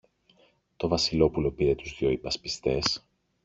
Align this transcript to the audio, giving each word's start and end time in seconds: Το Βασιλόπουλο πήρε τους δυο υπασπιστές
Το 0.77 0.87
Βασιλόπουλο 0.87 1.51
πήρε 1.51 1.75
τους 1.75 1.95
δυο 1.97 2.09
υπασπιστές 2.09 3.03